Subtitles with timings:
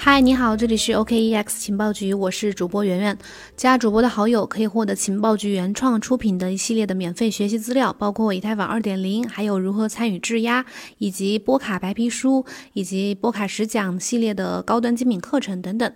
[0.00, 3.18] 嗨，你好，这里是 OKEX 情报局，我是主播圆圆。
[3.56, 10.64] 加主播的好友可以获得情报局原创出品的一系列的免费学习资料，包括以太坊2.0，还有如何参与质押，
[10.98, 15.92] 以及波卡白皮书，以及波卡十讲系列的高端精品课程等等。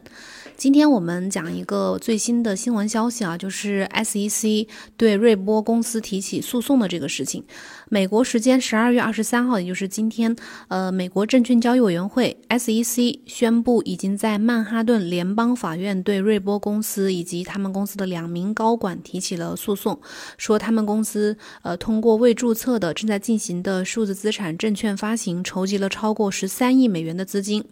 [0.57, 7.43] 今天我们讲一个最新的新闻消息啊，就是 SEC 对瑞波公司提起诉讼的这个事情。
[7.89, 10.35] 美国时间十二月二十三号，也就是今天，
[10.69, 19.99] 呃，美国证券交易委员会 SEC 宣布，已经在曼哈顿联邦法院对瑞波公司以及他们公司的两名高管提起了诉讼，
[20.39, 27.65] 说他们公司呃通过未注册的正在进行的数字资产证券发行，筹集了超过十三亿美元的资金。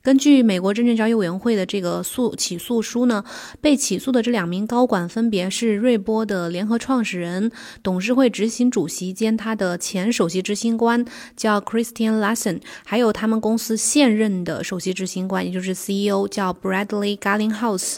[0.00, 3.24] 根据美国证券交易委员会的这个诉起诉书呢，
[3.60, 7.50] 被起诉的这两名高管分别是瑞波的联合创始人、
[7.82, 11.04] 董事会执行主席兼他的前首席执行官
[11.36, 17.96] 叫 Christian Lassen，还有他们公司现任的首席执行官，也就是 CEO 叫 Bradley Garlinghouse。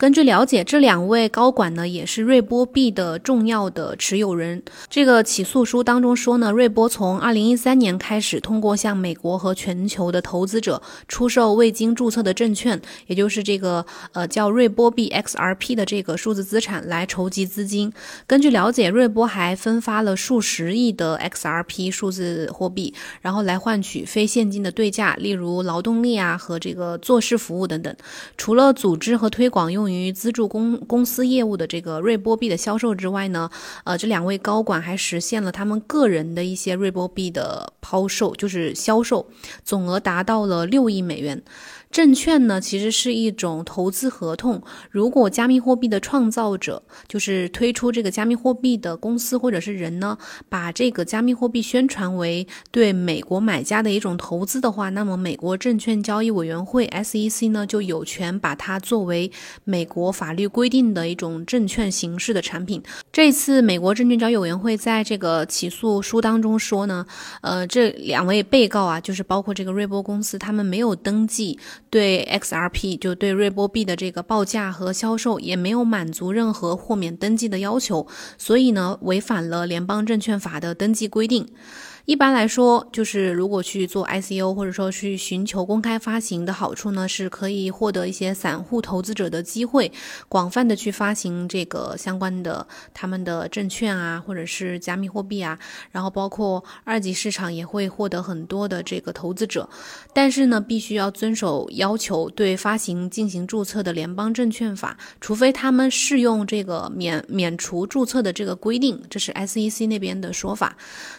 [0.00, 4.62] 根据了解，这两位高管呢也是瑞波币的重要的持有人。
[4.88, 13.84] 这个起诉书当中说呢，瑞波从二零一三年开始，通过向美国和全球的投资者出售未经注册的证券，也就是这个
[14.14, 17.92] 呃叫瑞波币 XRP 的这个数字资产来筹集资金。
[18.26, 27.94] 根据了解，瑞波还分发了数十亿的 XRP 数字货币，然后来换取非现金的对价，例如劳动力啊和这个做事服务等等。
[28.38, 33.50] 除了组织和推广用于资助公公司业务的这个瑞波币的销售之外呢，
[33.84, 39.26] 呃，这两位高管还实现了他们个人的一些瑞波币的抛售，就是销售，
[39.64, 41.42] 总额达到了六亿美元。
[41.90, 44.62] 证券呢，其实是一种投资合同。
[44.92, 50.16] 如果加密货币的创造者，就是推出这个加密货币的公司或者是人呢，
[50.48, 59.32] 把这个加密货币宣传为对美国买家的一种投资的话，那么美国证券交易委员会 SEC 呢就有权把它作为
[59.64, 62.80] 美国法律规定的一种证券形式的产品。
[63.10, 67.04] 这次美国证券交易委员会在这个起诉书当中说呢，
[67.40, 71.58] 呃，这两位被告啊，就是包括这个瑞波公司，他们没有登记。
[71.90, 78.06] 对 XRP 就对瑞波币的这个报价和销售也没有满足任何豁免登记的要求，
[78.38, 81.48] 所以呢，违反了联邦证券法的登记规定。
[82.06, 89.92] 一般来说，就是如果去做 ICO 或者说去寻求公开发行的好处呢，是可以获得一些散户投资者的机会，
[90.28, 95.58] 广泛的去发行这个相关的他们的证券啊，或者是加密货币啊，
[95.92, 99.68] 然后包括二级市场也会获得很多的这个投资者。
[100.14, 110.74] 但是呢，必须要遵守要求，对发行进行注册的联邦证券法，除非他们适用这个免免除注册的这个规定，这是 SEC 那边的说法。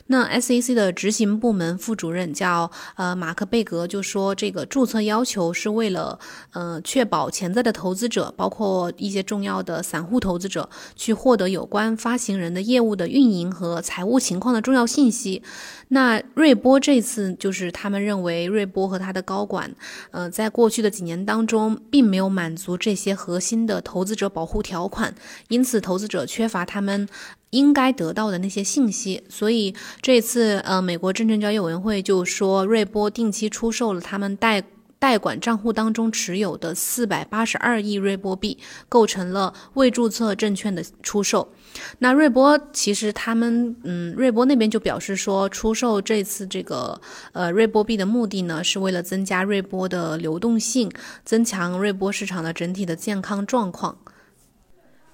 [0.08, 0.71] 那 SEC。
[0.74, 6.20] 的执行部门副主任叫呃马克贝格就说，这个注册要求是为了
[6.54, 15.42] 呃确保潜在的投资者，包括一些重要的散户投资者，去获得有关发行人的业务的运营和财务情况的重要信息。
[15.90, 19.74] 那瑞波这次就是他们认为瑞波和他的高管，
[20.12, 25.14] 呃，在过去的几年当中，并没有满足这些核心的投资者保护条款，
[25.50, 27.08] 因此投资者缺乏他们。
[27.52, 34.64] 应该得到的那些信息，所以这次呃，美国证券交易委员会就说，瑞波定期出售了他们代
[34.98, 38.58] 代管账户当中持有的四百八十二亿瑞波币，
[38.88, 41.52] 构成了未注册证券的出售。
[42.00, 47.02] 那瑞波其实他们嗯，瑞波那边就表示说，出售这次这个
[47.34, 50.92] 呃瑞波币的目的呢，是为了增加瑞波的流动性，
[51.26, 53.98] 增强瑞波市场的整体的健康状况。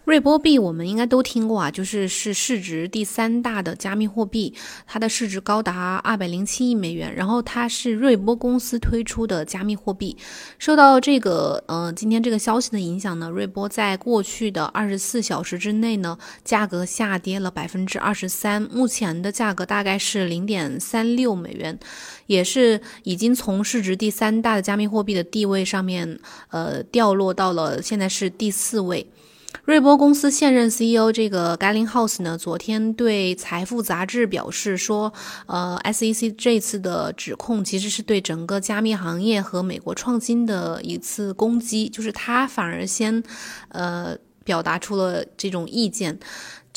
[0.07, 4.53] 瑞波币我们应该都听过啊，就是是市值第三大的加密货币，
[4.85, 7.13] 它的市值高达二百零七亿美元。
[7.13, 10.16] 然后它是瑞波公司推出的加密货币。
[10.59, 21.78] 受到这个呃今天这个消息的影响呢，瑞波在过去的二十四小时之内呢，价格下跌了百分之二十三，目前的价格大概是零点三六美元，
[22.28, 26.17] 也是已经从市值第三大的加密货币的地位上面
[26.52, 29.05] 呃掉落到了现在是第四位。
[29.67, 35.11] 瑞波公司现任 CEO 这个 g a l i n h o u s e 呢，昨天对《财富》杂志表示说，
[35.46, 43.22] 呃，SEC 这次的指控其实是对整个加密行业和美国创新的一次攻击，就是他反而先，
[43.67, 46.17] 呃，表达出了这种意见。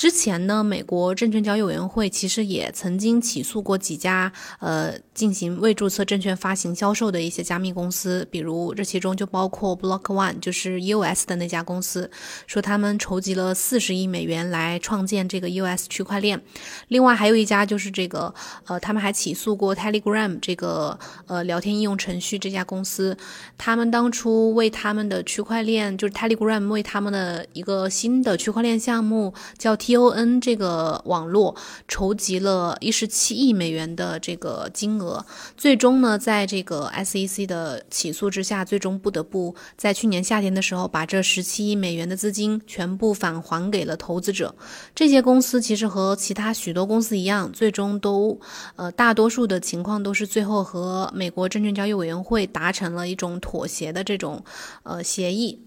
[0.00, 12.11] 之前呢，美国证券交易委员会其实也曾经起诉过几家呃进行未注册证券发行销售的一些加密公司，比如这其中就包括 Block One，就是 US 的那家公司，
[12.47, 16.41] 说他们筹集了四十亿美元来创建这个 US 区块链。
[16.88, 18.32] 另外还有一家就是这个
[18.69, 23.14] 呃，他们还起诉过 Telegram 这个呃聊天应用程序这家公司，
[23.58, 29.89] 他们当初为他们的区块链，就是 Telegram 为他们的一个新的区块链项目叫 T。
[29.96, 31.54] Ton 这个网络
[31.88, 35.25] 筹集了一十七亿美元的这个金额，
[35.56, 44.54] 最终呢，在这个 SEC 的起诉之下，最终不得不在去年夏天的时候把这十七亿美元的资金全部返还给了投资者。
[44.94, 48.38] 这些公司其实和其他许多公司一样，最终都
[48.76, 54.44] 呃大多数的情况都是最后和美国证券交易委员会达成了一种妥协的这种
[54.82, 55.60] 呃协议。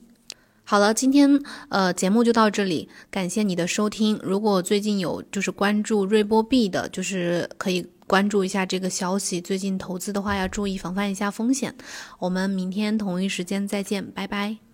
[0.65, 4.19] 好了，今天呃节目就到这里，感谢你的收听。
[4.23, 9.41] 如果最近有就是关注瑞波币的，就是可以关注一下这个消息。
[9.41, 11.75] 最近投资的话要注意防范一下风险。
[12.17, 14.72] 我们明天同一时间再见，拜拜。